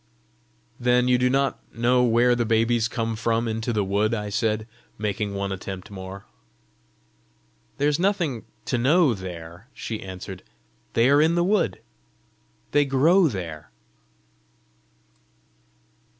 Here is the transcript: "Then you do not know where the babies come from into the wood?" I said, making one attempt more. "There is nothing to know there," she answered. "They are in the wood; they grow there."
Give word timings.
"Then 0.79 1.07
you 1.07 1.19
do 1.19 1.29
not 1.29 1.59
know 1.75 2.03
where 2.03 2.33
the 2.33 2.43
babies 2.43 2.87
come 2.87 3.15
from 3.15 3.47
into 3.47 3.71
the 3.71 3.83
wood?" 3.83 4.15
I 4.15 4.29
said, 4.29 4.67
making 4.97 5.35
one 5.35 5.51
attempt 5.51 5.91
more. 5.91 6.25
"There 7.77 7.87
is 7.87 7.99
nothing 7.99 8.45
to 8.65 8.79
know 8.79 9.13
there," 9.13 9.67
she 9.75 10.01
answered. 10.01 10.41
"They 10.93 11.07
are 11.11 11.21
in 11.21 11.35
the 11.35 11.43
wood; 11.43 11.81
they 12.71 12.83
grow 12.83 13.27
there." 13.27 13.69